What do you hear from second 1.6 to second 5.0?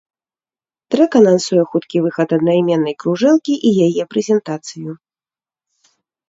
хуткі выхад аднайменнай кружэлкі і яе прэзентацыю.